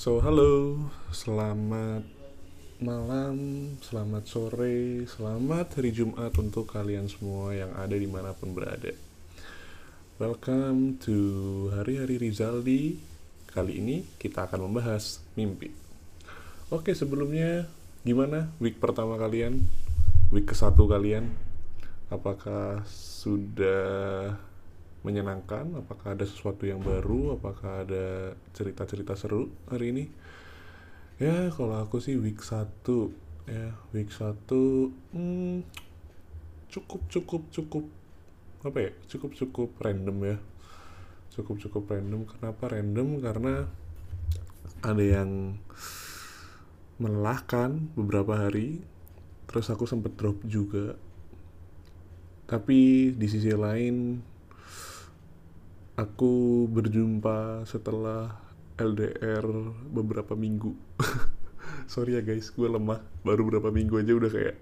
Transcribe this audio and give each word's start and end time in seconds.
So, 0.00 0.16
halo, 0.24 0.80
selamat 1.12 2.08
malam, 2.80 3.36
selamat 3.84 4.24
sore, 4.24 5.04
selamat 5.04 5.76
hari 5.76 5.92
Jumat 5.92 6.32
untuk 6.40 6.72
kalian 6.72 7.04
semua 7.04 7.52
yang 7.52 7.68
ada 7.76 7.92
di 7.92 8.08
mana 8.08 8.32
pun 8.32 8.56
berada. 8.56 8.96
Welcome 10.16 10.96
to 11.04 11.68
Hari-Hari 11.76 12.16
Rizaldi. 12.16 12.96
Kali 13.52 13.76
ini 13.76 14.08
kita 14.16 14.48
akan 14.48 14.72
membahas 14.72 15.20
mimpi. 15.36 15.68
Oke, 16.72 16.96
sebelumnya 16.96 17.68
gimana 18.00 18.48
week 18.56 18.80
pertama 18.80 19.20
kalian? 19.20 19.68
Week 20.32 20.48
ke 20.48 20.56
satu 20.56 20.88
kalian? 20.88 21.28
Apakah 22.08 22.88
sudah 22.88 24.32
menyenangkan? 25.00 25.80
Apakah 25.80 26.12
ada 26.12 26.24
sesuatu 26.28 26.68
yang 26.68 26.84
baru? 26.84 27.40
Apakah 27.40 27.84
ada 27.88 28.36
cerita-cerita 28.52 29.16
seru 29.16 29.48
hari 29.68 29.96
ini? 29.96 30.04
Ya, 31.20 31.52
kalau 31.52 31.76
aku 31.80 32.00
sih 32.00 32.16
week 32.16 32.40
1 32.40 32.64
ya, 33.48 33.76
week 33.92 34.08
1 34.08 34.32
hmm, 35.12 35.64
cukup 36.72 37.00
cukup 37.12 37.42
cukup 37.52 37.84
apa 38.64 38.78
ya? 38.88 38.90
Cukup 39.08 39.32
cukup 39.36 39.70
random 39.80 40.16
ya. 40.24 40.36
Cukup 41.32 41.56
cukup 41.60 41.88
random. 41.88 42.28
Kenapa 42.28 42.72
random? 42.72 43.20
Karena 43.24 43.64
ada 44.80 45.04
yang 45.04 45.60
melelahkan 47.00 47.88
beberapa 47.96 48.36
hari. 48.36 48.84
Terus 49.48 49.72
aku 49.72 49.88
sempet 49.88 50.16
drop 50.20 50.40
juga. 50.44 50.96
Tapi 52.44 53.12
di 53.16 53.26
sisi 53.30 53.52
lain 53.54 54.20
aku 56.00 56.64
berjumpa 56.72 57.68
setelah 57.68 58.40
LDR 58.80 59.44
beberapa 59.92 60.32
minggu. 60.32 60.72
Sorry 61.92 62.16
ya 62.16 62.24
guys, 62.24 62.48
gue 62.48 62.64
lemah. 62.64 63.04
Baru 63.20 63.44
beberapa 63.44 63.68
minggu 63.68 64.00
aja 64.00 64.16
udah 64.16 64.30
kayak, 64.32 64.56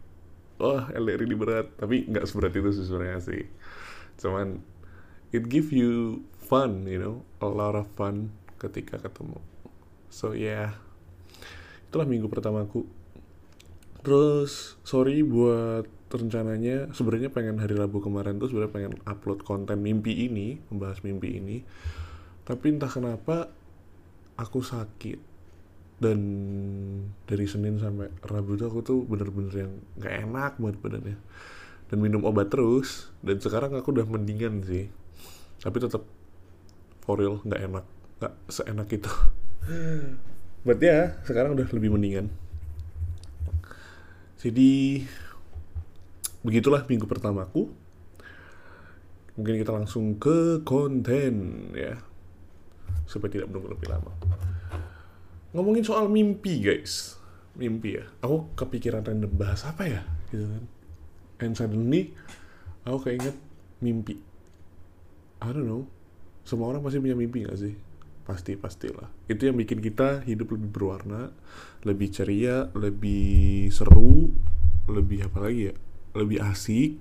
oh 0.59 0.83
LDR 0.91 1.23
ini 1.23 1.39
berat. 1.39 1.71
Tapi 1.79 2.11
nggak 2.11 2.27
seberat 2.27 2.53
itu 2.59 2.75
sebenarnya 2.75 3.23
sih. 3.23 3.47
Cuman 4.19 4.59
it 5.31 5.47
give 5.47 5.71
you 5.71 6.27
fun, 6.43 6.83
you 6.91 6.99
know, 6.99 7.23
a 7.39 7.47
lot 7.47 7.79
of 7.79 7.87
fun 7.95 8.35
ketika 8.59 8.99
ketemu. 8.99 9.39
So 10.11 10.35
yeah, 10.35 10.75
itulah 11.87 12.11
minggu 12.11 12.27
pertamaku. 12.27 12.83
Terus 14.03 14.75
sorry 14.83 15.23
buat 15.23 15.87
rencananya 16.09 16.89
sebenarnya 16.97 17.29
pengen 17.29 17.61
hari 17.61 17.77
Rabu 17.77 18.01
kemarin 18.01 18.41
tuh 18.41 18.49
sebenarnya 18.49 18.73
pengen 18.73 18.95
upload 19.05 19.45
konten 19.45 19.85
mimpi 19.85 20.25
ini 20.25 20.57
membahas 20.73 21.05
mimpi 21.05 21.37
ini. 21.37 21.61
Tapi 22.49 22.65
entah 22.73 22.89
kenapa 22.89 23.53
aku 24.41 24.65
sakit. 24.65 25.21
Dan 25.99 26.21
dari 27.27 27.45
Senin 27.51 27.77
sampai 27.83 28.09
Rabu 28.23 28.55
tuh 28.55 28.71
aku 28.71 28.81
tuh 28.87 28.99
bener-bener 29.03 29.67
yang 29.67 29.73
gak 29.99 30.15
enak 30.25 30.53
banget 30.57 30.77
badannya. 30.81 31.19
Dan 31.91 31.99
minum 32.01 32.25
obat 32.25 32.49
terus. 32.49 33.13
Dan 33.21 33.43
sekarang 33.43 33.77
aku 33.77 33.93
udah 33.93 34.07
mendingan 34.09 34.65
sih. 34.65 34.89
Tapi 35.59 35.77
tetap 35.83 36.07
for 37.03 37.19
real 37.19 37.43
nggak 37.43 37.61
enak. 37.67 37.85
Nggak 38.23 38.35
seenak 38.47 38.89
itu. 38.95 39.13
But 40.63 40.79
ya 40.79 41.19
sekarang 41.27 41.59
udah 41.59 41.67
lebih 41.69 41.91
mendingan. 41.93 42.31
Jadi 44.39 45.03
begitulah 46.43 46.85
minggu 46.87 47.07
pertamaku. 47.07 47.71
Mungkin 49.39 49.55
kita 49.63 49.71
langsung 49.71 50.19
ke 50.19 50.63
konten 50.67 51.35
ya. 51.75 51.99
Supaya 53.07 53.31
tidak 53.39 53.49
menunggu 53.51 53.73
lebih 53.75 53.89
lama. 53.89 54.13
Ngomongin 55.55 55.87
soal 55.87 56.11
mimpi 56.11 56.59
guys. 56.59 57.17
Mimpi 57.55 58.03
ya. 58.03 58.05
Aku 58.23 58.51
kepikiran 58.59 59.07
random 59.07 59.31
bahas 59.35 59.63
apa 59.65 59.87
ya? 59.87 60.03
Gitu 60.31 60.45
kan. 60.45 60.65
And 61.39 61.55
suddenly 61.55 62.13
aku 62.83 63.11
keinget 63.11 63.39
mimpi. 63.79 64.19
I 65.39 65.55
don't 65.55 65.71
know. 65.71 65.87
Semua 66.43 66.75
orang 66.75 66.83
pasti 66.83 66.99
punya 66.99 67.15
mimpi 67.15 67.47
gak 67.47 67.59
sih? 67.63 67.79
Pasti 68.27 68.59
pastilah. 68.59 69.07
Itu 69.31 69.47
yang 69.47 69.55
bikin 69.55 69.79
kita 69.79 70.27
hidup 70.27 70.59
lebih 70.59 70.69
berwarna 70.75 71.31
lebih 71.87 72.11
ceria 72.11 72.67
lebih 72.75 73.71
seru 73.71 74.35
lebih 74.91 75.31
apa 75.31 75.39
lagi 75.47 75.71
ya 75.71 75.75
lebih 76.19 76.43
asik. 76.43 76.99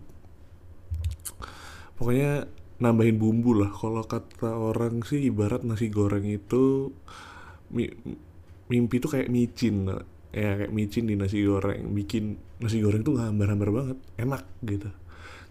Pokoknya 1.98 2.46
nambahin 2.78 3.18
bumbu 3.18 3.58
lah. 3.58 3.74
Kalau 3.74 4.06
kata 4.06 4.54
orang 4.54 5.02
sih 5.02 5.28
ibarat 5.28 5.66
nasi 5.66 5.90
goreng 5.90 6.26
itu 6.26 6.94
mi, 7.74 7.90
mimpi 8.70 9.02
tuh 9.02 9.18
kayak 9.18 9.30
micin 9.34 9.90
ya 10.30 10.62
kayak 10.62 10.72
micin 10.74 11.10
di 11.10 11.18
nasi 11.18 11.42
goreng. 11.42 11.92
Bikin 11.98 12.38
nasi 12.62 12.78
goreng 12.80 13.02
tuh 13.02 13.18
nggak 13.18 13.28
hambar-hambar 13.34 13.70
banget. 13.74 13.98
Enak 14.22 14.44
gitu. 14.62 14.90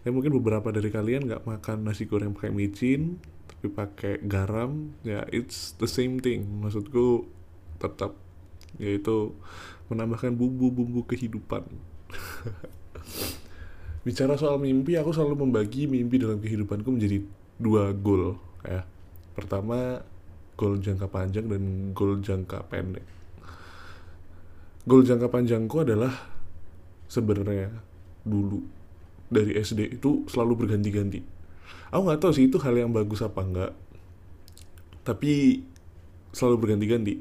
Ya 0.06 0.14
mungkin 0.14 0.38
beberapa 0.38 0.70
dari 0.70 0.94
kalian 0.94 1.26
nggak 1.26 1.42
makan 1.42 1.82
nasi 1.82 2.06
goreng 2.06 2.30
pakai 2.30 2.54
micin 2.54 3.18
tapi 3.50 3.66
pakai 3.72 4.14
garam 4.22 4.94
ya 5.02 5.26
it's 5.34 5.74
the 5.82 5.90
same 5.90 6.22
thing. 6.22 6.46
Maksudku 6.62 7.26
tetap. 7.82 8.14
Yaitu 8.78 9.34
menambahkan 9.88 10.34
bumbu-bumbu 10.34 11.06
kehidupan 11.06 11.62
bicara 14.06 14.38
soal 14.38 14.62
mimpi 14.62 14.94
aku 14.94 15.10
selalu 15.10 15.42
membagi 15.42 15.90
mimpi 15.90 16.22
dalam 16.22 16.38
kehidupanku 16.38 16.94
menjadi 16.94 17.26
dua 17.58 17.90
goal 17.90 18.38
ya. 18.62 18.86
Pertama 19.34 19.98
goal 20.54 20.78
jangka 20.78 21.10
panjang 21.10 21.50
dan 21.50 21.90
goal 21.90 22.22
jangka 22.22 22.70
pendek. 22.70 23.02
Goal 24.86 25.02
jangka 25.02 25.26
panjangku 25.26 25.82
adalah 25.82 26.14
sebenarnya 27.10 27.74
dulu 28.22 28.62
dari 29.26 29.58
SD 29.58 29.98
itu 29.98 30.22
selalu 30.30 30.64
berganti-ganti. 30.64 31.18
Aku 31.90 32.06
nggak 32.06 32.22
tahu 32.22 32.30
sih 32.30 32.46
itu 32.46 32.62
hal 32.62 32.78
yang 32.78 32.94
bagus 32.94 33.26
apa 33.26 33.42
enggak 33.42 33.72
tapi 35.02 35.62
selalu 36.30 36.56
berganti-ganti. 36.62 37.18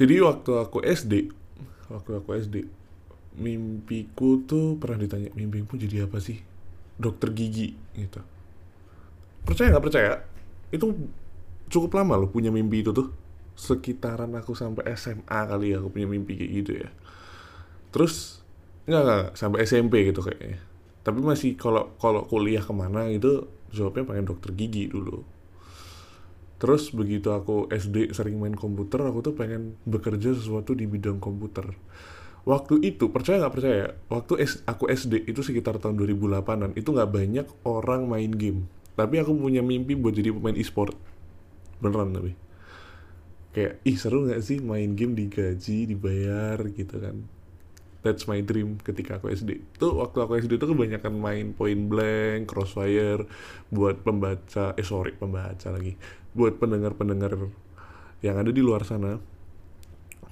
Jadi 0.00 0.14
waktu 0.24 0.50
aku 0.56 0.80
SD 0.80 1.12
waktu 1.92 2.10
aku 2.16 2.32
SD 2.40 2.85
mimpiku 3.36 4.42
tuh 4.48 4.80
pernah 4.80 5.04
ditanya 5.04 5.28
mimpiku 5.36 5.76
jadi 5.76 6.08
apa 6.08 6.18
sih? 6.18 6.40
Dokter 6.96 7.32
gigi 7.36 7.76
gitu. 7.92 8.20
Percaya 9.44 9.70
nggak 9.76 9.84
percaya? 9.84 10.12
Itu 10.72 10.96
cukup 11.68 12.00
lama 12.00 12.16
loh 12.16 12.28
punya 12.32 12.48
mimpi 12.48 12.80
itu 12.80 12.90
tuh. 12.90 13.12
Sekitaran 13.56 14.36
aku 14.36 14.52
sampai 14.52 14.92
SMA 14.96 15.40
kali 15.48 15.72
ya 15.72 15.80
aku 15.80 15.88
punya 15.92 16.08
mimpi 16.08 16.36
kayak 16.36 16.52
gitu 16.60 16.72
ya. 16.80 16.88
Terus 17.92 18.44
nggak 18.88 19.02
nggak 19.02 19.24
sampai 19.36 19.58
SMP 19.64 20.08
gitu 20.08 20.20
kayaknya. 20.24 20.60
Tapi 21.04 21.20
masih 21.22 21.54
kalau 21.56 21.94
kalau 22.00 22.26
kuliah 22.26 22.64
ke 22.64 22.72
mana 22.72 23.08
gitu 23.12 23.48
jawabnya 23.72 24.04
pengen 24.08 24.26
dokter 24.28 24.52
gigi 24.56 24.88
dulu. 24.88 25.24
Terus 26.56 26.88
begitu 26.88 27.36
aku 27.36 27.68
SD 27.68 28.16
sering 28.16 28.40
main 28.40 28.56
komputer 28.56 29.04
aku 29.04 29.20
tuh 29.20 29.34
pengen 29.36 29.76
bekerja 29.84 30.32
sesuatu 30.32 30.72
di 30.72 30.88
bidang 30.88 31.20
komputer 31.20 31.76
waktu 32.46 32.78
itu 32.80 33.10
percaya 33.10 33.42
nggak 33.42 33.54
percaya? 33.58 33.86
Waktu 34.06 34.32
S, 34.46 34.62
aku 34.64 34.86
SD 34.86 35.26
itu 35.26 35.42
sekitar 35.42 35.82
tahun 35.82 35.98
2008an 35.98 36.78
itu 36.78 36.94
nggak 36.94 37.10
banyak 37.10 37.46
orang 37.66 38.06
main 38.06 38.30
game. 38.30 38.70
Tapi 38.94 39.20
aku 39.20 39.34
punya 39.36 39.60
mimpi 39.60 39.98
buat 39.98 40.14
jadi 40.14 40.32
pemain 40.32 40.56
e-sport. 40.56 40.96
Beneran 41.82 42.14
tapi. 42.14 42.32
Kayak 43.52 43.82
ih 43.82 43.96
seru 43.98 44.24
nggak 44.24 44.40
sih 44.40 44.62
main 44.62 44.94
game 44.94 45.18
digaji 45.18 45.90
dibayar 45.90 46.56
gitu 46.70 46.96
kan. 47.02 47.26
That's 48.06 48.30
my 48.30 48.38
dream 48.38 48.78
ketika 48.78 49.18
aku 49.18 49.34
SD 49.34 49.82
tuh 49.82 49.98
waktu 49.98 50.22
aku 50.22 50.38
SD 50.38 50.62
itu 50.62 50.70
kebanyakan 50.70 51.18
main 51.18 51.50
point 51.50 51.90
blank 51.90 52.46
crossfire 52.46 53.26
buat 53.74 54.06
pembaca 54.06 54.78
eh 54.78 54.86
sorry 54.86 55.18
pembaca 55.18 55.74
lagi. 55.74 55.98
Buat 56.30 56.62
pendengar-pendengar 56.62 57.34
yang 58.22 58.38
ada 58.38 58.54
di 58.54 58.62
luar 58.62 58.86
sana. 58.86 59.18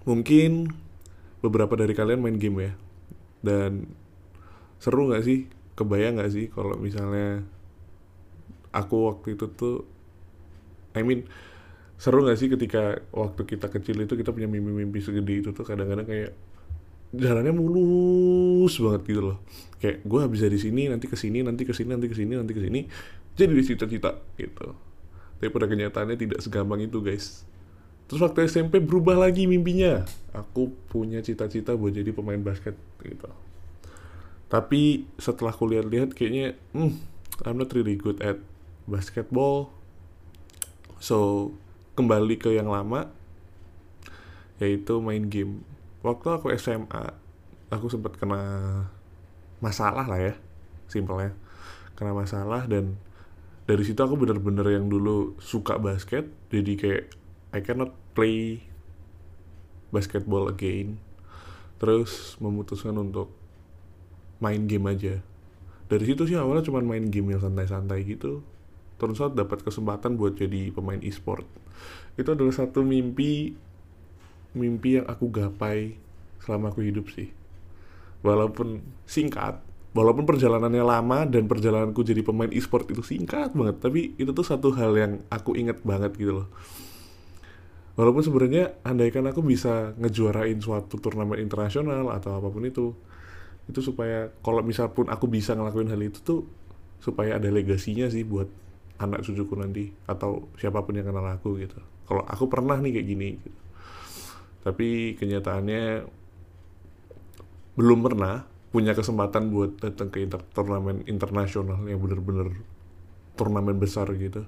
Mungkin 0.04 0.83
beberapa 1.44 1.76
dari 1.76 1.92
kalian 1.92 2.24
main 2.24 2.40
game 2.40 2.56
ya. 2.64 2.72
Dan 3.44 3.92
seru 4.80 5.12
nggak 5.12 5.24
sih? 5.28 5.44
Kebayang 5.76 6.16
nggak 6.16 6.32
sih 6.32 6.48
kalau 6.48 6.80
misalnya 6.80 7.44
aku 8.72 9.10
waktu 9.10 9.34
itu 9.36 9.50
tuh 9.52 9.82
I 10.94 11.02
mean 11.02 11.26
seru 11.98 12.22
nggak 12.24 12.38
sih 12.38 12.48
ketika 12.48 13.02
waktu 13.10 13.42
kita 13.44 13.68
kecil 13.68 14.00
itu 14.00 14.14
kita 14.14 14.30
punya 14.30 14.46
mimpi-mimpi 14.46 15.02
segede 15.02 15.42
itu 15.42 15.50
tuh 15.50 15.66
kadang-kadang 15.66 16.06
kayak 16.06 16.32
jalannya 17.14 17.54
mulus 17.54 18.74
banget 18.82 19.02
gitu 19.06 19.22
loh. 19.34 19.38
Kayak 19.78 20.02
gue 20.02 20.20
habis 20.22 20.40
dari 20.42 20.58
sini 20.58 20.90
nanti 20.90 21.06
ke 21.06 21.14
sini 21.14 21.42
nanti 21.42 21.62
ke 21.62 21.74
sini 21.74 21.90
nanti 21.94 22.06
ke 22.10 22.16
sini 22.16 22.32
nanti 22.34 22.52
ke 22.54 22.62
sini 22.62 22.80
jadi 23.34 23.50
di 23.50 23.62
cita-cita 23.66 24.18
gitu. 24.38 24.74
Tapi 25.38 25.50
pada 25.50 25.66
kenyataannya 25.66 26.16
tidak 26.16 26.38
segampang 26.40 26.86
itu 26.86 27.02
guys 27.02 27.42
Terus 28.06 28.20
waktu 28.20 28.46
SMP 28.46 28.80
berubah 28.84 29.16
lagi 29.16 29.48
mimpinya. 29.48 30.04
Aku 30.34 30.74
punya 30.90 31.22
cita-cita 31.24 31.72
buat 31.78 31.94
jadi 31.94 32.10
pemain 32.10 32.40
basket 32.40 32.76
gitu. 33.00 33.30
Tapi 34.50 35.08
setelah 35.16 35.54
kuliah 35.54 35.82
lihat 35.82 36.12
kayaknya, 36.12 36.54
hmm, 36.76 36.92
I'm 37.42 37.58
not 37.58 37.72
really 37.72 37.96
good 37.96 38.20
at 38.20 38.38
basketball. 38.84 39.72
So 41.00 41.50
kembali 41.96 42.38
ke 42.38 42.52
yang 42.52 42.68
lama, 42.68 43.08
yaitu 44.62 45.02
main 45.02 45.26
game 45.26 45.66
waktu 46.04 46.26
aku 46.30 46.52
SMA 46.54 47.16
aku 47.72 47.90
sempat 47.90 48.14
kena 48.20 48.40
masalah 49.58 50.06
lah 50.06 50.20
ya 50.20 50.34
simpelnya 50.86 51.34
kena 51.98 52.14
masalah 52.14 52.68
dan 52.68 52.94
dari 53.64 53.82
situ 53.82 53.96
aku 53.98 54.20
bener-bener 54.20 54.76
yang 54.76 54.86
dulu 54.86 55.34
suka 55.40 55.80
basket 55.80 56.28
jadi 56.52 56.72
kayak 56.76 57.04
I 57.54 57.62
cannot 57.62 57.94
play 58.18 58.66
basketball 59.94 60.50
again. 60.50 60.98
Terus 61.78 62.34
memutuskan 62.42 62.98
untuk 62.98 63.30
main 64.42 64.66
game 64.66 64.90
aja. 64.90 65.22
Dari 65.86 66.04
situ 66.10 66.26
sih 66.26 66.34
awalnya 66.34 66.66
cuma 66.66 66.82
main 66.82 67.06
game 67.06 67.30
yang 67.30 67.38
santai-santai 67.38 68.02
gitu. 68.02 68.42
Terus 68.98 69.22
out 69.22 69.38
dapat 69.38 69.62
kesempatan 69.62 70.18
buat 70.18 70.34
jadi 70.34 70.74
pemain 70.74 70.98
e-sport. 70.98 71.46
Itu 72.18 72.34
adalah 72.34 72.50
satu 72.50 72.82
mimpi 72.82 73.54
mimpi 74.54 74.98
yang 74.98 75.06
aku 75.06 75.30
gapai 75.30 75.94
selama 76.42 76.74
aku 76.74 76.82
hidup 76.82 77.06
sih. 77.14 77.30
Walaupun 78.26 78.82
singkat 79.06 79.62
walaupun 79.94 80.26
perjalanannya 80.26 80.82
lama 80.82 81.22
dan 81.22 81.46
perjalananku 81.46 82.02
jadi 82.02 82.26
pemain 82.26 82.50
e-sport 82.50 82.90
itu 82.90 83.06
singkat 83.06 83.54
banget. 83.54 83.78
Tapi 83.78 84.18
itu 84.18 84.34
tuh 84.34 84.42
satu 84.42 84.74
hal 84.74 84.90
yang 84.98 85.12
aku 85.30 85.54
inget 85.54 85.78
banget 85.86 86.18
gitu 86.18 86.42
loh 86.42 86.50
walaupun 87.94 88.22
sebenarnya 88.26 88.82
andaikan 88.82 89.26
aku 89.30 89.42
bisa 89.42 89.94
ngejuarain 89.98 90.58
suatu 90.58 90.98
turnamen 90.98 91.38
internasional 91.38 92.10
atau 92.10 92.38
apa 92.38 92.48
pun 92.50 92.66
itu 92.66 92.94
itu 93.70 93.80
supaya 93.80 94.28
kalau 94.44 94.60
misal 94.60 94.92
pun 94.92 95.08
aku 95.08 95.30
bisa 95.30 95.56
ngelakuin 95.56 95.88
hal 95.88 96.02
itu 96.02 96.20
tuh 96.20 96.40
supaya 97.00 97.38
ada 97.38 97.48
legasinya 97.48 98.10
sih 98.10 98.26
buat 98.26 98.50
anak 98.98 99.24
cucuku 99.24 99.54
nanti 99.56 99.90
atau 100.06 100.50
siapa 100.58 100.82
pun 100.84 100.98
yang 100.98 101.08
kenal 101.08 101.24
aku 101.26 101.58
gitu 101.62 101.78
kalau 102.04 102.22
aku 102.28 102.44
pernah 102.50 102.76
nih 102.76 103.00
kayak 103.00 103.08
gini 103.08 103.28
gitu. 103.40 103.58
tapi 104.66 104.88
kenyataannya 105.16 105.84
belum 107.74 108.00
pernah 108.06 108.46
punya 108.70 108.94
kesempatan 108.94 109.54
buat 109.54 109.78
datang 109.78 110.10
ke 110.10 110.22
inter 110.22 110.42
turnamen 110.50 111.06
internasional 111.06 111.78
yang 111.86 112.02
bener-bener 112.02 112.58
turnamen 113.38 113.78
besar 113.78 114.10
gitu 114.14 114.46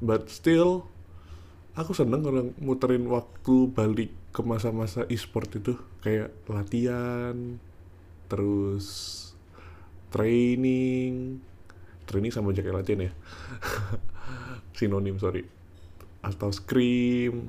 but 0.00 0.28
still 0.32 0.88
aku 1.78 1.94
seneng 1.94 2.26
kalau 2.26 2.50
muterin 2.58 3.06
waktu 3.06 3.70
balik 3.70 4.10
ke 4.34 4.42
masa-masa 4.42 5.06
e-sport 5.06 5.46
itu. 5.54 5.78
Kayak 6.02 6.34
latihan 6.50 7.62
terus 8.26 8.86
training. 10.10 11.38
Training 12.10 12.32
sama 12.34 12.50
jaket 12.50 12.74
latihan 12.74 13.06
ya? 13.06 13.12
Sinonim 14.76 15.22
sorry. 15.22 15.46
Atau 16.18 16.50
scream 16.50 17.46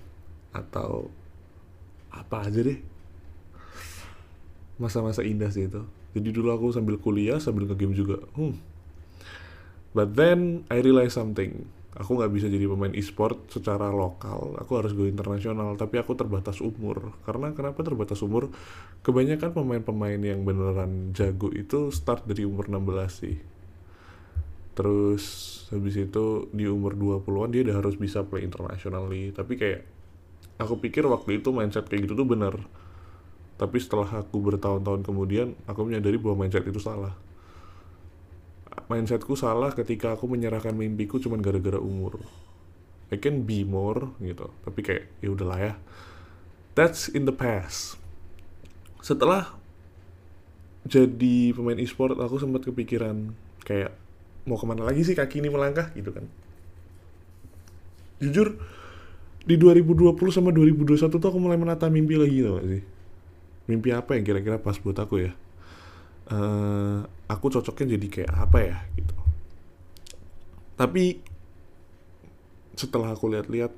atau 0.54 1.10
apa 2.14 2.46
aja 2.46 2.62
deh. 2.62 2.78
Masa-masa 4.78 5.26
indah 5.26 5.50
sih 5.50 5.66
itu. 5.66 5.82
Jadi 6.14 6.30
dulu 6.30 6.54
aku 6.54 6.70
sambil 6.70 7.02
kuliah 7.02 7.42
sambil 7.42 7.66
nge-game 7.66 7.98
juga. 7.98 8.22
Hmm. 8.38 8.62
but 9.90 10.14
then 10.14 10.62
I 10.70 10.86
realize 10.86 11.18
something 11.18 11.66
aku 12.00 12.16
nggak 12.16 12.32
bisa 12.32 12.48
jadi 12.48 12.64
pemain 12.64 12.96
e-sport 12.96 13.52
secara 13.52 13.92
lokal. 13.92 14.56
Aku 14.64 14.80
harus 14.80 14.96
go 14.96 15.04
internasional 15.04 15.76
tapi 15.76 16.00
aku 16.00 16.16
terbatas 16.16 16.64
umur. 16.64 17.12
Karena 17.28 17.52
kenapa 17.52 17.84
terbatas 17.84 18.24
umur? 18.24 18.48
Kebanyakan 19.04 19.52
pemain-pemain 19.52 20.18
yang 20.18 20.48
beneran 20.48 21.12
jago 21.12 21.52
itu 21.52 21.92
start 21.92 22.24
dari 22.24 22.48
umur 22.48 22.72
16 22.72 23.12
sih. 23.12 23.38
Terus 24.80 25.24
habis 25.76 25.96
itu 26.00 26.48
di 26.56 26.64
umur 26.72 26.96
20-an 26.96 27.52
dia 27.52 27.68
udah 27.68 27.84
harus 27.84 28.00
bisa 28.00 28.24
play 28.24 28.48
internationally. 28.48 29.36
Tapi 29.36 29.60
kayak 29.60 29.84
aku 30.56 30.80
pikir 30.80 31.04
waktu 31.04 31.44
itu 31.44 31.52
mindset 31.52 31.92
kayak 31.92 32.08
gitu 32.08 32.16
tuh 32.16 32.28
bener. 32.28 32.56
Tapi 33.60 33.76
setelah 33.76 34.24
aku 34.24 34.40
bertahun-tahun 34.40 35.04
kemudian 35.04 35.52
aku 35.68 35.84
menyadari 35.84 36.16
bahwa 36.16 36.48
mindset 36.48 36.64
itu 36.64 36.80
salah 36.80 37.12
mindsetku 38.90 39.38
salah 39.38 39.72
ketika 39.78 40.18
aku 40.18 40.26
menyerahkan 40.26 40.74
mimpiku 40.74 41.22
cuma 41.22 41.38
gara-gara 41.38 41.78
umur. 41.78 42.18
I 43.14 43.22
can 43.22 43.46
be 43.46 43.62
more 43.62 44.18
gitu. 44.18 44.50
Tapi 44.66 44.80
kayak 44.82 45.04
ya 45.22 45.30
udahlah 45.30 45.60
ya. 45.62 45.74
That's 46.74 47.06
in 47.06 47.30
the 47.30 47.34
past. 47.34 48.02
Setelah 49.06 49.54
jadi 50.90 51.54
pemain 51.54 51.78
e-sport 51.78 52.18
aku 52.18 52.42
sempat 52.42 52.66
kepikiran 52.66 53.38
kayak 53.62 53.94
mau 54.50 54.58
ke 54.58 54.66
mana 54.66 54.82
lagi 54.82 55.06
sih 55.06 55.14
kaki 55.14 55.46
ini 55.46 55.54
melangkah 55.54 55.94
gitu 55.94 56.10
kan. 56.10 56.26
Jujur 58.18 58.58
di 59.46 59.56
2020 59.56 60.18
sama 60.34 60.50
2021 60.50 60.98
tuh 61.14 61.30
aku 61.30 61.40
mulai 61.40 61.62
menata 61.62 61.88
mimpi 61.88 62.18
lagi 62.18 62.42
tau 62.42 62.58
gak 62.58 62.68
sih? 62.68 62.84
Mimpi 63.70 63.90
apa 63.94 64.18
yang 64.18 64.26
kira-kira 64.26 64.58
pas 64.58 64.76
buat 64.82 64.98
aku 64.98 65.30
ya 65.30 65.32
uh, 66.34 67.06
aku 67.30 67.46
cocoknya 67.54 67.98
jadi 67.98 68.08
kayak 68.08 68.32
apa 68.34 68.60
ya 68.62 68.78
gitu. 68.98 69.16
Tapi 70.80 71.20
setelah 72.80 73.12
aku 73.12 73.28
lihat-lihat 73.28 73.76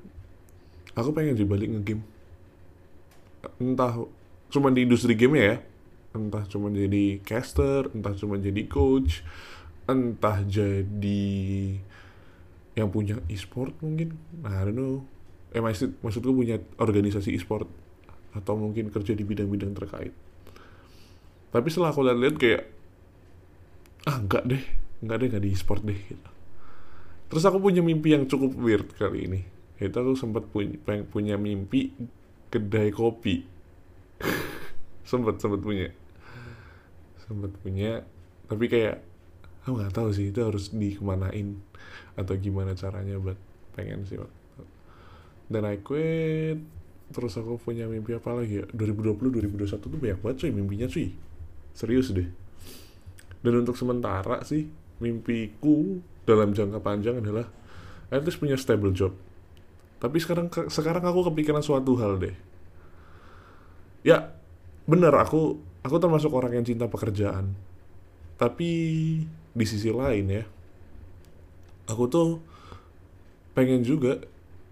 aku 0.94 1.10
pengen 1.10 1.34
jadi 1.34 1.48
balik 1.48 1.68
ngegame. 1.72 2.04
Entah 3.58 4.06
cuma 4.52 4.70
di 4.70 4.86
industri 4.86 5.18
game 5.18 5.36
ya. 5.36 5.54
Entah 6.12 6.44
cuma 6.46 6.68
jadi 6.68 7.18
caster 7.24 7.88
entah 7.96 8.12
cuma 8.14 8.36
jadi 8.36 8.68
coach 8.68 9.24
entah 9.88 10.38
jadi 10.46 11.26
yang 12.78 12.88
punya 12.88 13.18
e-sport 13.28 13.74
mungkin. 13.82 14.16
Nah, 14.40 14.62
I 14.62 14.70
don't 14.70 14.78
know. 14.78 14.94
Eh 15.52 15.60
maksud 15.60 16.00
maksudku 16.00 16.32
punya 16.32 16.56
organisasi 16.80 17.34
e-sport 17.34 17.68
atau 18.32 18.56
mungkin 18.56 18.88
kerja 18.88 19.12
di 19.12 19.24
bidang-bidang 19.28 19.76
terkait 19.76 20.12
tapi 21.52 21.68
setelah 21.68 21.92
aku 21.92 22.00
lihat-lihat 22.08 22.36
kayak 22.40 22.62
ah 24.08 24.16
enggak 24.18 24.42
deh 24.48 24.64
enggak 25.04 25.16
deh 25.20 25.26
enggak 25.28 25.44
di 25.44 25.52
sport 25.52 25.84
deh 25.84 25.94
gitu. 25.94 26.30
terus 27.28 27.44
aku 27.44 27.60
punya 27.60 27.84
mimpi 27.84 28.16
yang 28.16 28.24
cukup 28.28 28.52
weird 28.56 28.88
kali 28.96 29.24
ini. 29.24 29.40
Itu 29.80 29.98
aku 29.98 30.12
sempat 30.14 30.44
punya 30.52 30.76
punya 31.08 31.40
mimpi 31.40 31.90
kedai 32.52 32.92
kopi. 32.92 33.40
Sempat 35.08 35.40
sempat 35.40 35.64
punya. 35.64 35.88
Sempat 37.24 37.56
punya 37.64 38.04
tapi 38.52 38.68
kayak 38.68 39.00
aku 39.64 39.80
nggak 39.80 39.96
tahu 39.96 40.12
sih 40.12 40.28
itu 40.28 40.44
harus 40.44 40.68
dikemanain 40.76 41.56
atau 42.20 42.36
gimana 42.36 42.76
caranya 42.76 43.16
buat 43.16 43.40
pengen 43.72 44.04
sih 44.04 44.20
dan 45.48 45.64
I 45.64 45.80
quit. 45.80 46.60
Terus 47.12 47.32
aku 47.36 47.60
punya 47.60 47.88
mimpi 47.88 48.16
apa 48.16 48.32
lagi 48.32 48.60
ya? 48.60 48.66
2020 48.72 49.52
2021 49.56 49.84
tuh 49.84 50.00
banyak 50.00 50.18
banget 50.20 50.36
cuy 50.44 50.52
mimpinya 50.52 50.88
cuy 50.88 51.12
serius 51.72 52.12
deh. 52.12 52.28
Dan 53.42 53.66
untuk 53.66 53.74
sementara 53.74 54.40
sih 54.46 54.70
mimpiku 55.02 55.98
dalam 56.22 56.54
jangka 56.54 56.78
panjang 56.78 57.18
adalah 57.18 57.50
at 58.12 58.22
least 58.22 58.38
punya 58.38 58.54
stable 58.54 58.94
job. 58.94 59.10
Tapi 59.98 60.16
sekarang 60.22 60.50
sekarang 60.70 61.02
aku 61.02 61.32
kepikiran 61.32 61.62
suatu 61.62 61.98
hal 61.98 62.22
deh. 62.22 62.36
Ya 64.06 64.34
bener 64.86 65.14
aku 65.14 65.58
aku 65.82 65.96
termasuk 65.98 66.30
orang 66.30 66.54
yang 66.58 66.66
cinta 66.66 66.86
pekerjaan. 66.86 67.54
Tapi 68.38 68.70
di 69.52 69.64
sisi 69.66 69.90
lain 69.90 70.26
ya 70.26 70.44
aku 71.86 72.04
tuh 72.08 72.28
pengen 73.52 73.84
juga 73.84 74.22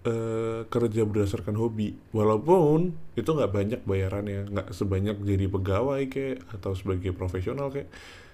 uh, 0.07 0.61
kerja 0.67 1.01
berdasarkan 1.05 1.55
hobi. 1.57 1.97
Walaupun 2.13 2.93
itu 3.17 3.29
nggak 3.29 3.51
banyak 3.51 3.81
bayarannya 3.85 4.49
nggak 4.49 4.67
sebanyak 4.73 5.17
jadi 5.21 5.45
pegawai 5.47 6.01
kayak 6.09 6.37
atau 6.53 6.73
sebagai 6.73 7.13
profesional 7.13 7.69
kayak 7.69 7.89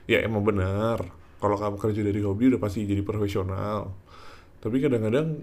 ya 0.08 0.24
emang 0.24 0.44
benar. 0.44 1.04
Kalau 1.38 1.58
kamu 1.60 1.78
kerja 1.78 2.02
dari 2.02 2.22
hobi 2.26 2.50
udah 2.50 2.62
pasti 2.62 2.88
jadi 2.88 3.06
profesional. 3.06 3.94
Tapi 4.58 4.82
kadang-kadang 4.82 5.38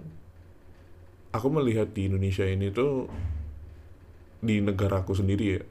aku 1.31 1.47
melihat 1.51 1.91
di 1.95 2.11
Indonesia 2.11 2.47
ini 2.47 2.71
tuh 2.75 3.07
di 4.45 4.61
negara 4.61 5.01
aku 5.03 5.17
sendiri 5.17 5.47
ya 5.57 5.63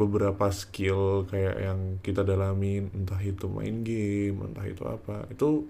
beberapa 0.00 0.48
skill 0.48 1.28
kayak 1.28 1.56
yang 1.60 1.80
kita 2.00 2.24
dalamin 2.24 2.88
entah 2.96 3.20
itu 3.20 3.44
main 3.46 3.84
game 3.84 4.40
entah 4.40 4.64
itu 4.64 4.82
apa 4.88 5.28
itu 5.28 5.68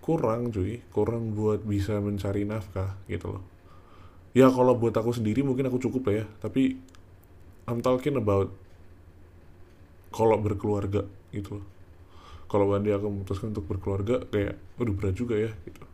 kurang 0.00 0.50
cuy. 0.50 0.80
Kurang 0.90 1.36
buat 1.36 1.64
bisa 1.64 2.00
mencari 2.00 2.48
nafkah 2.48 2.96
gitu 3.06 3.38
loh. 3.38 3.44
Ya 4.32 4.48
kalau 4.48 4.76
buat 4.76 4.94
aku 4.96 5.14
sendiri 5.14 5.44
mungkin 5.44 5.68
aku 5.68 5.78
cukup 5.78 6.10
ya. 6.10 6.24
Tapi 6.42 6.76
I'm 7.68 7.84
talking 7.84 8.18
about 8.18 8.50
kalau 10.10 10.36
berkeluarga 10.42 11.06
gitu 11.30 11.62
loh. 11.62 11.66
Kalau 12.50 12.66
nanti 12.74 12.90
aku 12.90 13.06
memutuskan 13.06 13.54
untuk 13.54 13.70
berkeluarga 13.70 14.26
kayak 14.26 14.58
udah 14.82 14.94
berat 14.96 15.14
juga 15.14 15.38
ya 15.38 15.54
gitu. 15.62 15.86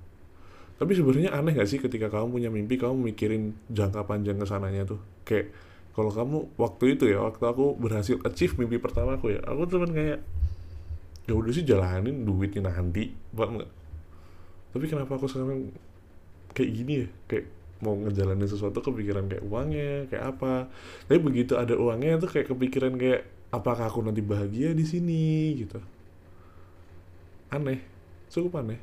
Tapi 0.77 0.93
sebenarnya 0.93 1.33
aneh 1.33 1.57
gak 1.57 1.69
sih 1.69 1.81
ketika 1.81 2.13
kamu 2.13 2.37
punya 2.37 2.49
mimpi 2.53 2.77
kamu 2.77 3.13
mikirin 3.13 3.57
jangka 3.73 4.05
panjang 4.05 4.37
ke 4.37 4.45
sananya 4.49 4.89
tuh? 4.89 5.01
Kayak 5.25 5.53
kalau 5.97 6.13
kamu 6.13 6.37
waktu 6.61 6.85
itu 7.01 7.05
ya 7.09 7.25
waktu 7.25 7.41
aku 7.41 7.81
berhasil 7.81 8.21
achieve 8.29 8.61
mimpi 8.61 8.77
pertama 8.77 9.17
aku 9.17 9.33
ya 9.33 9.41
aku 9.49 9.65
cuman 9.65 9.91
kayak 9.97 10.21
ya 11.25 11.33
udah 11.33 11.53
sih 11.57 11.65
jalanin 11.65 12.29
duitnya 12.29 12.69
nanti 12.69 13.17
bang 13.33 13.65
tapi 14.77 14.93
kenapa 14.93 15.17
aku 15.17 15.25
sekarang 15.25 15.73
kayak 16.53 16.71
gini 16.77 16.93
ya? 17.01 17.09
Kayak 17.25 17.47
mau 17.81 17.97
ngejalanin 17.97 18.45
sesuatu 18.45 18.85
kepikiran 18.85 19.25
kayak 19.25 19.45
uangnya 19.49 20.05
kayak 20.13 20.37
apa? 20.37 20.69
Tapi 21.09 21.17
begitu 21.25 21.57
ada 21.57 21.73
uangnya 21.73 22.21
tuh 22.21 22.29
kayak 22.29 22.53
kepikiran 22.53 22.93
kayak 23.01 23.25
apakah 23.49 23.89
aku 23.89 24.05
nanti 24.05 24.21
bahagia 24.21 24.77
di 24.77 24.85
sini 24.85 25.57
gitu. 25.65 25.81
Aneh. 27.49 27.81
Cukup 28.29 28.61
aneh. 28.61 28.77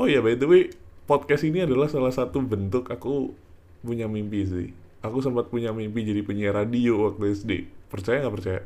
Oh 0.00 0.08
ya 0.08 0.24
by 0.24 0.32
the 0.32 0.48
way 0.48 0.72
podcast 1.04 1.44
ini 1.44 1.68
adalah 1.68 1.92
salah 1.92 2.08
satu 2.08 2.40
bentuk 2.40 2.88
aku 2.88 3.36
punya 3.84 4.08
mimpi 4.08 4.48
sih. 4.48 4.72
Aku 5.04 5.20
sempat 5.20 5.52
punya 5.52 5.76
mimpi 5.76 6.08
jadi 6.08 6.24
penyiar 6.24 6.56
radio 6.56 7.12
waktu 7.12 7.36
SD 7.36 7.50
percaya 7.92 8.24
nggak 8.24 8.34
percaya? 8.40 8.60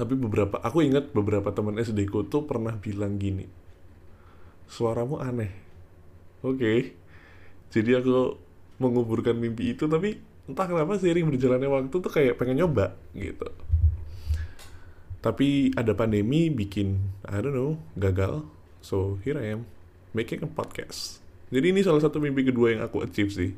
Tapi 0.00 0.16
beberapa 0.16 0.56
aku 0.64 0.80
ingat 0.80 1.12
beberapa 1.12 1.52
teman 1.52 1.76
SD 1.76 2.08
ku 2.08 2.24
tuh 2.24 2.48
pernah 2.48 2.72
bilang 2.72 3.20
gini 3.20 3.61
suaramu 4.68 5.18
aneh. 5.18 5.52
Oke. 6.42 6.58
Okay. 6.58 6.78
jadi 7.72 8.04
aku 8.04 8.36
menguburkan 8.76 9.32
mimpi 9.32 9.72
itu 9.72 9.88
tapi 9.88 10.20
entah 10.44 10.66
kenapa 10.66 10.98
seiring 10.98 11.30
berjalannya 11.30 11.70
waktu 11.70 11.96
tuh 11.96 12.12
kayak 12.12 12.36
pengen 12.36 12.60
nyoba 12.60 12.98
gitu. 13.16 13.48
Tapi 15.22 15.70
ada 15.78 15.94
pandemi 15.94 16.50
bikin 16.50 16.98
I 17.24 17.38
don't 17.40 17.54
know 17.54 17.78
gagal. 17.94 18.44
So 18.82 19.22
here 19.22 19.38
I 19.38 19.54
am 19.54 19.64
making 20.12 20.42
a 20.42 20.50
podcast. 20.50 21.22
Jadi 21.48 21.70
ini 21.70 21.80
salah 21.80 22.02
satu 22.02 22.18
mimpi 22.18 22.42
kedua 22.42 22.74
yang 22.74 22.82
aku 22.82 23.06
achieve 23.06 23.30
sih. 23.30 23.54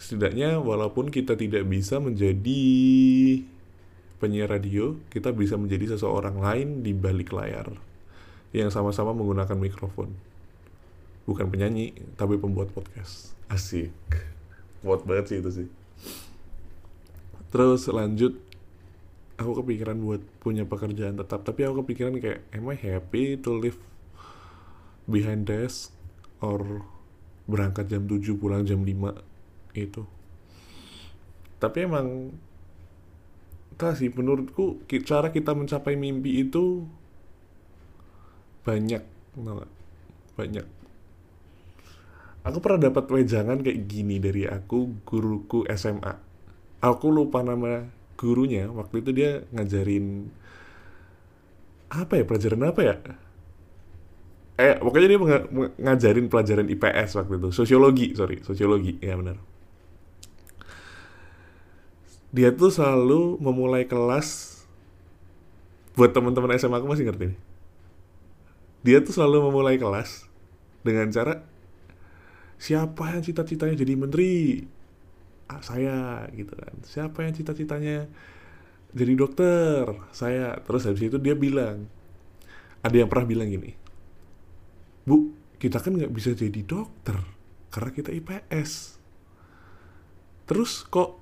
Setidaknya 0.00 0.62
walaupun 0.62 1.12
kita 1.12 1.36
tidak 1.36 1.66
bisa 1.68 2.00
menjadi 2.00 2.62
penyiar 4.20 4.52
radio 4.52 5.00
kita 5.08 5.32
bisa 5.32 5.56
menjadi 5.56 5.96
seseorang 5.96 6.36
lain 6.38 6.84
di 6.84 6.92
balik 6.92 7.32
layar 7.32 7.72
yang 8.50 8.70
sama-sama 8.70 9.14
menggunakan 9.14 9.54
mikrofon. 9.54 10.10
Bukan 11.26 11.46
penyanyi, 11.46 11.94
tapi 12.18 12.34
pembuat 12.34 12.74
podcast. 12.74 13.34
Asik. 13.46 13.94
Buat 14.82 15.06
banget 15.06 15.24
sih 15.30 15.38
itu 15.38 15.50
sih. 15.50 15.68
Terus 17.54 17.86
lanjut, 17.86 18.34
aku 19.38 19.62
kepikiran 19.62 19.98
buat 20.02 20.22
punya 20.42 20.66
pekerjaan 20.66 21.18
tetap. 21.18 21.46
Tapi 21.46 21.66
aku 21.66 21.86
kepikiran 21.86 22.18
kayak, 22.18 22.42
am 22.50 22.70
I 22.70 22.78
happy 22.78 23.38
to 23.38 23.54
live 23.54 23.78
behind 25.06 25.46
desk? 25.46 25.94
Or 26.42 26.82
berangkat 27.46 27.86
jam 27.86 28.10
7, 28.10 28.34
pulang 28.34 28.66
jam 28.66 28.82
5? 28.82 29.14
Itu. 29.78 30.06
Tapi 31.60 31.78
emang, 31.86 32.34
tak 33.78 34.00
sih, 34.00 34.10
menurutku 34.10 34.82
cara 35.06 35.30
kita 35.30 35.54
mencapai 35.54 35.94
mimpi 35.94 36.42
itu 36.42 36.88
banyak 38.66 39.02
banyak. 40.36 40.66
Aku 42.40 42.58
pernah 42.64 42.88
dapat 42.88 43.04
wejangan 43.12 43.60
kayak 43.60 43.84
gini 43.84 44.16
dari 44.16 44.48
aku 44.48 45.04
guruku 45.04 45.68
SMA 45.76 46.30
aku 46.80 47.12
lupa 47.12 47.44
nama 47.44 47.84
gurunya 48.16 48.68
waktu 48.72 49.04
itu 49.04 49.10
dia 49.12 49.44
ngajarin 49.52 50.28
apa 51.92 52.12
ya? 52.16 52.24
Pelajaran 52.24 52.62
apa 52.64 52.80
ya? 52.80 52.94
Eh 54.60 54.76
pokoknya 54.80 55.08
dia 55.08 55.18
ngajarin 55.80 56.26
pelajaran 56.32 56.66
IPS 56.68 57.20
waktu 57.20 57.34
itu. 57.36 57.48
Sosiologi 57.52 58.06
sorry 58.16 58.40
sosiologi. 58.40 58.96
Ya 59.00 59.16
benar. 59.16 59.36
Dia 62.30 62.54
tuh 62.54 62.70
selalu 62.70 63.42
memulai 63.42 63.84
kelas 63.84 64.60
buat 65.98 66.14
teman-teman 66.14 66.54
SMA 66.56 66.78
aku 66.78 66.88
masih 66.88 67.04
ngerti 67.10 67.34
nih 67.34 67.49
dia 68.80 68.98
tuh 69.04 69.12
selalu 69.12 69.50
memulai 69.50 69.76
kelas 69.76 70.24
dengan 70.80 71.12
cara 71.12 71.44
siapa 72.60 73.16
yang 73.16 73.22
cita-citanya 73.24 73.76
jadi 73.76 73.94
menteri? 73.96 74.64
Ah, 75.50 75.60
saya 75.60 76.28
gitu 76.32 76.54
kan. 76.54 76.74
Siapa 76.86 77.26
yang 77.26 77.34
cita-citanya 77.34 78.06
jadi 78.94 79.12
dokter? 79.18 79.84
Saya. 80.14 80.60
Terus 80.62 80.86
habis 80.86 81.02
itu 81.04 81.18
dia 81.18 81.34
bilang 81.34 81.90
ada 82.80 82.96
yang 82.96 83.08
pernah 83.08 83.28
bilang 83.28 83.48
gini 83.48 83.76
bu 85.04 85.32
kita 85.60 85.80
kan 85.80 85.96
nggak 85.96 86.12
bisa 86.12 86.32
jadi 86.32 86.60
dokter 86.64 87.16
karena 87.72 87.90
kita 87.92 88.10
IPS 88.12 88.96
terus 90.48 90.84
kok 90.88 91.20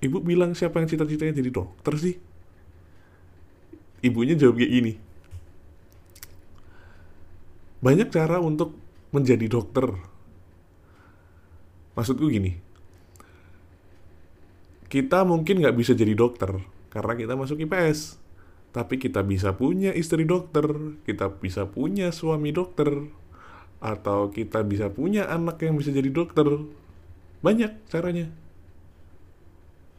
ibu 0.00 0.20
bilang 0.24 0.56
siapa 0.56 0.80
yang 0.80 0.88
cita-citanya 0.90 1.38
jadi 1.38 1.50
dokter 1.54 1.94
sih? 1.96 2.16
Ibunya 4.04 4.36
jawab 4.36 4.60
kayak 4.60 4.72
gini 4.72 4.92
banyak 7.86 8.10
cara 8.10 8.42
untuk 8.42 8.74
menjadi 9.14 9.46
dokter. 9.46 9.94
Maksudku 11.94 12.26
gini, 12.26 12.58
kita 14.90 15.22
mungkin 15.22 15.62
nggak 15.62 15.78
bisa 15.78 15.94
jadi 15.94 16.18
dokter 16.18 16.50
karena 16.90 17.14
kita 17.14 17.38
masuk 17.38 17.62
IPS. 17.62 18.18
Tapi 18.74 18.98
kita 19.00 19.24
bisa 19.24 19.56
punya 19.56 19.94
istri 19.94 20.26
dokter, 20.26 20.66
kita 21.06 21.32
bisa 21.40 21.64
punya 21.64 22.12
suami 22.12 22.52
dokter, 22.52 23.08
atau 23.80 24.28
kita 24.28 24.60
bisa 24.68 24.92
punya 24.92 25.24
anak 25.32 25.62
yang 25.64 25.80
bisa 25.80 25.88
jadi 25.94 26.12
dokter. 26.12 26.44
Banyak 27.40 27.88
caranya. 27.88 28.28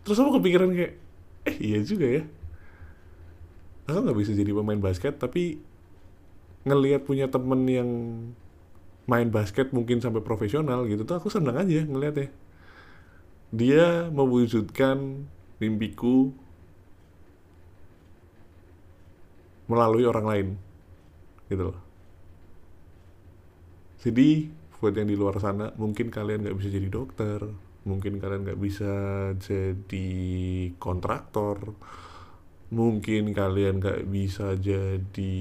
Terus 0.06 0.22
aku 0.22 0.38
kepikiran 0.38 0.77
kayak, 0.77 0.94
eh 1.50 1.56
iya 1.58 1.79
juga 1.82 2.06
ya. 2.06 2.24
Aku 3.89 4.06
nggak 4.06 4.20
bisa 4.22 4.38
jadi 4.38 4.53
pemain 4.53 4.77
basket, 4.77 5.17
tapi 5.17 5.58
ngelihat 6.67 7.07
punya 7.07 7.31
temen 7.31 7.62
yang 7.67 7.89
main 9.07 9.29
basket 9.31 9.71
mungkin 9.71 10.03
sampai 10.03 10.19
profesional 10.19 10.83
gitu 10.91 11.07
tuh 11.07 11.15
aku 11.19 11.31
senang 11.31 11.55
aja 11.55 11.88
ngelihatnya 11.88 12.29
dia 13.55 14.12
mewujudkan 14.12 15.24
mimpiku 15.63 16.36
melalui 19.67 20.03
orang 20.07 20.25
lain 20.27 20.47
gitu 21.47 21.71
loh. 21.71 21.79
Jadi 24.03 24.51
buat 24.77 24.93
yang 24.93 25.09
di 25.09 25.17
luar 25.17 25.39
sana 25.41 25.74
mungkin 25.75 26.13
kalian 26.13 26.45
nggak 26.45 26.57
bisa 26.59 26.69
jadi 26.69 26.88
dokter 26.91 27.39
mungkin 27.88 28.19
kalian 28.21 28.45
nggak 28.45 28.62
bisa 28.62 28.93
jadi 29.41 30.09
kontraktor 30.77 31.74
mungkin 32.67 33.31
kalian 33.31 33.79
gak 33.79 34.07
bisa 34.12 34.59
jadi 34.59 35.36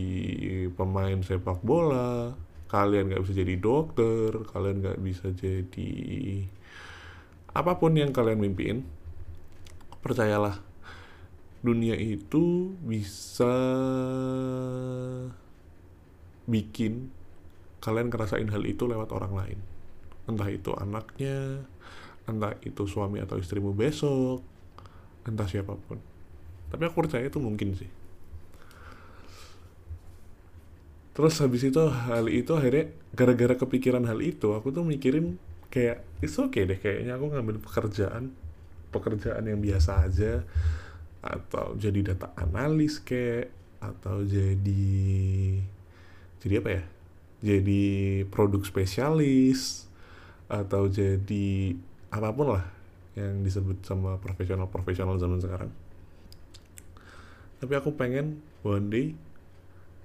pemain 0.79 1.19
sepak 1.27 1.59
bola 1.67 2.39
kalian 2.71 3.11
gak 3.11 3.23
bisa 3.27 3.35
jadi 3.35 3.55
dokter 3.59 4.31
kalian 4.55 4.83
gak 4.83 4.99
bisa 5.03 5.35
jadi 5.35 5.93
apa 7.51 7.73
pun 7.83 7.99
yang 7.99 8.15
kalian 8.15 8.39
mimpiin 8.39 8.87
percayalah 10.05 10.63
dunia 11.67 11.99
itu 11.99 12.79
bisa 12.87 13.51
bikin 16.47 17.11
kalian 17.83 18.07
ngerasain 18.07 18.47
hal 18.51 18.63
itu 18.63 18.87
lewat 18.87 19.11
orang 19.11 19.35
lain. 19.35 19.59
Entah 20.31 20.47
itu 20.47 20.71
anaknya 20.79 21.67
entah 22.27 22.59
itu 22.63 22.87
suami 22.91 23.23
atau 23.23 23.39
istrimu 23.39 23.71
besok 23.71 24.43
entah 25.27 25.47
siapa 25.47 25.79
pun 25.79 26.03
tapi 26.71 26.83
aku 26.87 27.07
percaya 27.07 27.27
itu 27.27 27.39
mungkin 27.39 27.75
sih. 27.79 27.91
Terus 31.17 31.35
habis 31.41 31.65
itu 31.65 31.81
hal 31.81 32.29
itu 32.29 32.53
akhirnya 32.53 32.93
gara-gara 33.17 33.57
kepikiran 33.57 34.05
hal 34.05 34.21
itu 34.21 34.53
aku 34.53 34.69
tuh 34.69 34.85
mikirin 34.85 35.41
kayak 35.73 36.05
oke 36.21 36.53
okay 36.53 36.63
deh 36.69 36.77
kayaknya 36.77 37.17
aku 37.17 37.33
ngambil 37.33 37.57
pekerjaan 37.65 38.37
pekerjaan 38.93 39.45
yang 39.49 39.61
biasa 39.61 40.05
aja 40.05 40.45
atau 41.25 41.75
jadi 41.81 42.13
data 42.13 42.31
analis 42.37 43.01
kayak 43.01 43.51
atau 43.81 44.23
jadi 44.23 44.89
jadi 46.41 46.55
apa 46.61 46.71
ya 46.71 46.83
jadi 47.41 47.85
produk 48.29 48.63
spesialis 48.65 49.91
atau 50.47 50.87
jadi 50.87 51.75
apa 52.13 52.31
pun 52.31 52.57
lah 52.57 52.65
yang 53.19 53.43
disebut 53.43 53.83
sama 53.83 54.21
profesional-profesional 54.21 55.19
zaman 55.19 55.41
sekarang 55.41 55.71
tapi 57.67 57.83
aku 57.83 57.99
pengen 57.99 58.39
one 58.63 58.87
day 58.87 59.07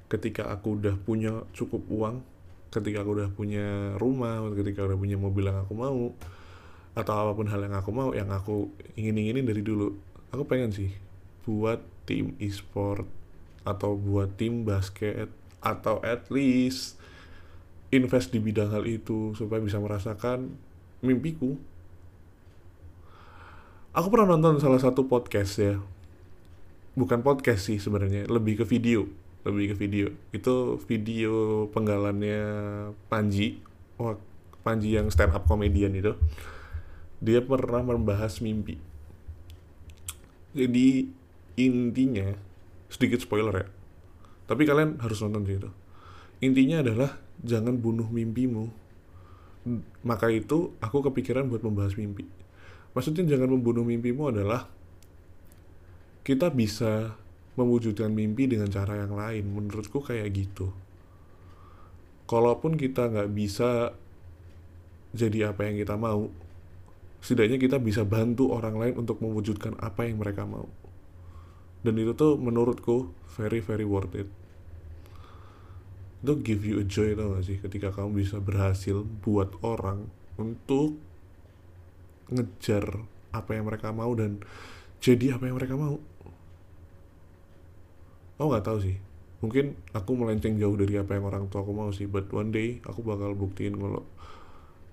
ketika 0.09 0.49
aku 0.49 0.81
udah 0.81 0.97
punya 0.97 1.45
cukup 1.53 1.85
uang 1.93 2.25
ketika 2.73 3.05
aku 3.05 3.21
udah 3.21 3.29
punya 3.29 3.93
rumah 4.01 4.41
ketika 4.57 4.81
udah 4.81 4.97
punya 4.97 5.21
mobil 5.21 5.45
yang 5.45 5.61
aku 5.61 5.77
mau 5.77 6.09
atau 6.97 7.13
apa 7.13 7.37
pun 7.37 7.45
hal 7.53 7.61
yang 7.61 7.77
aku 7.77 7.93
mau 7.93 8.09
yang 8.17 8.33
aku 8.33 8.73
ingin 8.97 9.13
inginin 9.13 9.45
dari 9.45 9.61
dulu 9.61 9.93
aku 10.33 10.41
pengen 10.49 10.73
sih 10.73 10.89
buat 11.45 11.85
tim 12.09 12.33
e-sport 12.41 13.05
atau 13.61 13.93
buat 13.93 14.33
tim 14.41 14.65
basket 14.65 15.29
atau 15.61 16.01
at 16.01 16.33
least 16.33 16.97
invest 17.93 18.33
di 18.33 18.41
bidang 18.41 18.73
hal 18.73 18.89
itu 18.89 19.37
supaya 19.37 19.61
bisa 19.61 19.77
merasakan 19.77 20.57
mimpiku. 21.05 21.53
Aku 23.93 24.07
pernah 24.09 24.33
nonton 24.33 24.57
salah 24.57 24.79
satu 24.79 25.05
podcast 25.05 25.53
ya 25.61 25.77
bukan 26.93 27.23
podcast 27.23 27.71
sih 27.71 27.77
sebenarnya 27.79 28.27
lebih 28.27 28.63
ke 28.63 28.65
video 28.67 29.07
lebih 29.41 29.73
ke 29.73 29.75
video. 29.81 30.13
Itu 30.29 30.77
video 30.85 31.65
penggalannya 31.73 32.41
Panji 33.09 33.57
Panji 34.61 34.93
yang 34.93 35.09
stand 35.09 35.33
up 35.33 35.49
comedian 35.49 35.97
itu. 35.97 36.13
Dia 37.17 37.41
pernah 37.41 37.81
membahas 37.81 38.37
mimpi. 38.37 38.77
Jadi 40.53 41.09
intinya 41.57 42.37
sedikit 42.85 43.25
spoiler 43.25 43.65
ya 43.65 43.67
tapi 44.51 44.67
kalian 44.67 44.99
harus 44.99 45.23
nonton 45.23 45.47
sih 45.47 45.55
itu. 45.55 45.71
Intinya 46.43 46.83
adalah 46.83 47.15
jangan 47.39 47.79
bunuh 47.79 48.11
mimpimu. 48.11 48.67
Maka 50.03 50.27
itu 50.27 50.75
aku 50.83 50.99
kepikiran 51.07 51.47
buat 51.47 51.63
membahas 51.63 51.95
mimpi. 51.95 52.27
Maksudnya 52.91 53.23
jangan 53.23 53.55
membunuh 53.55 53.87
mimpimu 53.87 54.27
adalah 54.27 54.67
kita 56.21 56.53
bisa 56.53 57.17
mewujudkan 57.57 58.13
mimpi 58.13 58.47
dengan 58.47 58.69
cara 58.69 59.01
yang 59.01 59.13
lain. 59.13 59.45
Menurutku 59.49 60.01
kayak 60.01 60.29
gitu. 60.33 60.71
Kalaupun 62.29 62.79
kita 62.79 63.11
nggak 63.11 63.29
bisa 63.35 63.91
jadi 65.11 65.51
apa 65.51 65.67
yang 65.67 65.75
kita 65.75 65.99
mau 65.99 66.31
setidaknya 67.21 67.59
kita 67.61 67.77
bisa 67.77 68.01
bantu 68.07 68.49
orang 68.55 68.79
lain 68.79 68.93
untuk 68.97 69.19
mewujudkan 69.19 69.75
apa 69.77 70.07
yang 70.07 70.17
mereka 70.17 70.47
mau. 70.47 70.65
Dan 71.81 71.97
itu 71.97 72.13
tuh 72.13 72.37
menurutku 72.37 73.11
very 73.35 73.59
very 73.59 73.85
worth 73.85 74.13
it. 74.15 74.29
Itu 76.21 76.37
give 76.39 76.61
you 76.61 76.77
a 76.81 76.85
joy 76.85 77.17
tau 77.17 77.33
gak 77.33 77.45
sih? 77.49 77.57
Ketika 77.57 77.89
kamu 77.89 78.21
bisa 78.21 78.37
berhasil 78.37 79.01
buat 79.25 79.57
orang 79.65 80.05
untuk 80.37 81.01
ngejar 82.29 82.85
apa 83.33 83.57
yang 83.57 83.65
mereka 83.67 83.89
mau 83.89 84.13
dan 84.13 84.39
jadi 85.01 85.35
apa 85.35 85.49
yang 85.49 85.57
mereka 85.57 85.75
mau 85.75 85.97
aku 88.41 88.57
nggak 88.57 88.65
tahu 88.65 88.77
sih. 88.81 88.97
Mungkin 89.45 89.77
aku 89.93 90.17
melenceng 90.17 90.57
jauh 90.57 90.73
dari 90.73 90.97
apa 90.97 91.13
yang 91.13 91.29
orang 91.29 91.45
tua 91.45 91.61
aku 91.61 91.77
mau 91.77 91.93
sih 91.93 92.09
but 92.09 92.25
one 92.33 92.49
day 92.49 92.81
aku 92.81 93.05
bakal 93.05 93.37
buktiin 93.37 93.77
kalau 93.77 94.01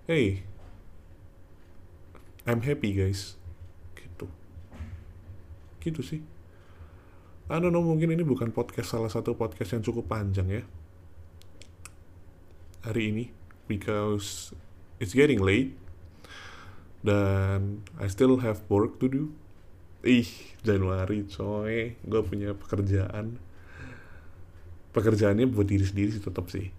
hey 0.04 0.44
I'm 2.44 2.60
happy 2.60 2.92
guys. 2.92 3.40
Gitu. 3.96 4.28
Gitu 5.80 6.00
sih. 6.04 6.20
I 7.48 7.56
don't 7.56 7.72
know 7.72 7.80
mungkin 7.80 8.12
ini 8.12 8.20
bukan 8.20 8.52
podcast 8.52 8.92
salah 8.92 9.08
satu 9.08 9.32
podcast 9.32 9.72
yang 9.72 9.80
cukup 9.80 10.12
panjang 10.12 10.48
ya. 10.52 10.62
Hari 12.84 13.16
ini 13.16 13.24
because 13.64 14.52
it's 15.00 15.16
getting 15.16 15.40
late 15.40 15.72
dan 17.00 17.84
I 17.96 18.12
still 18.12 18.44
have 18.44 18.60
work 18.68 19.00
to 19.00 19.08
do 19.08 19.24
ih 20.06 20.28
Januari 20.62 21.26
coy. 21.26 21.98
Gue 22.02 22.20
punya 22.22 22.54
pekerjaan. 22.54 23.38
Pekerjaannya 24.94 25.46
buat 25.50 25.66
diri 25.66 25.84
sendiri 25.86 26.10
sih 26.14 26.22
tetap 26.22 26.50
sih. 26.50 26.70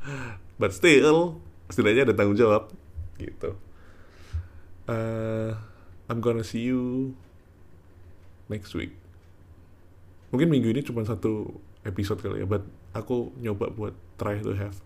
But 0.60 0.76
still 0.76 1.40
setidaknya 1.68 2.12
ada 2.12 2.14
tanggung 2.14 2.38
jawab 2.38 2.70
gitu. 3.16 3.56
Uh, 4.84 5.56
I'm 6.08 6.20
gonna 6.20 6.44
see 6.44 6.68
you 6.68 7.16
next 8.52 8.76
week. 8.76 8.92
Mungkin 10.28 10.50
minggu 10.52 10.68
ini 10.74 10.84
cuma 10.84 11.06
satu 11.06 11.56
episode 11.84 12.20
kali 12.20 12.42
ya 12.42 12.48
but 12.48 12.64
aku 12.96 13.32
nyoba 13.38 13.70
buat 13.70 13.94
try 14.16 14.40
to 14.40 14.52
have 14.56 14.76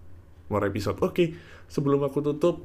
more 0.47 0.62
episode. 0.62 0.99
Oke 1.02 1.11
okay, 1.11 1.26
sebelum 1.66 2.04
aku 2.06 2.23
tutup 2.23 2.62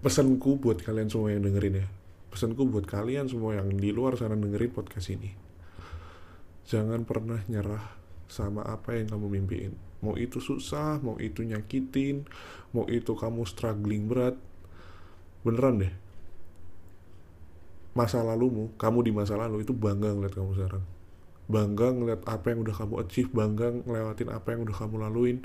pesanku 0.00 0.56
buat 0.56 0.80
kalian 0.80 1.12
semua 1.12 1.34
yang 1.34 1.44
dengerin 1.44 1.84
ya 1.84 1.88
pesanku 2.30 2.66
buat 2.70 2.86
kalian 2.86 3.26
semua 3.26 3.58
yang 3.58 3.68
di 3.74 3.90
luar 3.90 4.14
sana 4.14 4.38
dengerin 4.38 4.70
podcast 4.70 5.10
ini 5.10 5.30
jangan 6.70 7.02
pernah 7.02 7.42
nyerah 7.50 7.98
sama 8.30 8.62
apa 8.62 8.94
yang 8.94 9.10
kamu 9.10 9.26
mimpiin 9.26 9.74
mau 10.00 10.14
itu 10.14 10.38
susah 10.38 11.02
mau 11.02 11.18
itu 11.18 11.42
nyakitin 11.42 12.24
mau 12.70 12.86
itu 12.86 13.12
kamu 13.12 13.42
struggling 13.42 14.06
berat 14.06 14.38
beneran 15.42 15.82
deh 15.82 15.94
masa 17.90 18.22
lalumu, 18.22 18.70
kamu 18.78 19.10
di 19.10 19.12
masa 19.12 19.34
lalu 19.34 19.66
itu 19.66 19.74
bangga 19.74 20.14
ngeliat 20.14 20.34
kamu 20.34 20.50
sekarang. 20.54 20.84
Bangga 21.50 21.88
ngeliat 21.90 22.20
apa 22.30 22.46
yang 22.54 22.62
udah 22.62 22.74
kamu 22.74 22.94
achieve, 23.02 23.30
bangga 23.34 23.66
ngelewatin 23.82 24.28
apa 24.30 24.48
yang 24.54 24.60
udah 24.62 24.76
kamu 24.78 24.94
laluin. 25.02 25.36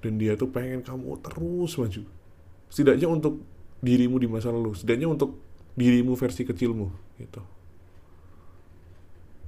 Dan 0.00 0.16
dia 0.16 0.36
tuh 0.38 0.48
pengen 0.48 0.80
kamu 0.80 1.20
terus 1.20 1.76
maju. 1.76 2.02
Setidaknya 2.72 3.08
untuk 3.08 3.44
dirimu 3.84 4.16
di 4.16 4.28
masa 4.28 4.48
lalu, 4.48 4.72
setidaknya 4.72 5.08
untuk 5.12 5.36
dirimu 5.76 6.16
versi 6.16 6.42
kecilmu 6.42 6.88
gitu. 7.20 7.44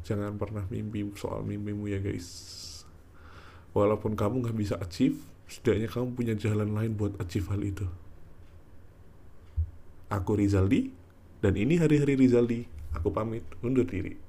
Jangan 0.04 0.36
pernah 0.36 0.64
mimpi 0.68 1.04
soal 1.16 1.44
mimpimu 1.44 1.88
ya 1.88 2.00
guys. 2.00 2.28
Walaupun 3.72 4.16
kamu 4.16 4.44
nggak 4.44 4.56
bisa 4.56 4.74
achieve, 4.80 5.20
setidaknya 5.48 5.88
kamu 5.88 6.06
punya 6.16 6.34
jalan 6.36 6.72
lain 6.72 6.96
buat 6.96 7.16
achieve 7.20 7.48
hal 7.52 7.60
itu. 7.64 7.86
Aku 10.08 10.40
Rizaldi, 10.40 10.88
dan 11.44 11.52
ini 11.56 11.76
hari-hari 11.76 12.16
Rizaldi. 12.16 12.64
Aku 12.96 13.12
pamit 13.12 13.44
undur 13.60 13.84
diri. 13.84 14.27